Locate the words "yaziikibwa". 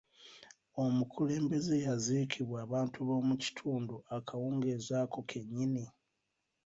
1.85-2.57